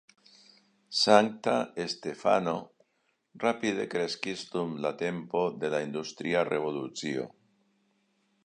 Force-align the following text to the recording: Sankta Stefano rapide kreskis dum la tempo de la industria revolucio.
Sankta 0.99 1.53
Stefano 1.93 2.55
rapide 3.45 3.87
kreskis 3.93 4.47
dum 4.57 4.75
la 4.87 4.95
tempo 5.05 5.47
de 5.65 5.75
la 5.77 5.85
industria 5.91 6.45
revolucio. 6.53 7.29